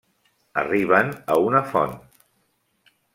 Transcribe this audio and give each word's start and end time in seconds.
Arriben 0.61 1.11
a 1.33 1.37
una 1.49 1.63
font. 1.73 1.93